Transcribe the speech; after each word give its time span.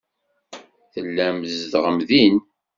Tellam 0.93 1.37
tzedɣem 1.49 1.99
din. 2.09 2.35